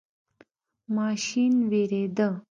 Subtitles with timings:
[0.95, 2.27] ماشین ویریده.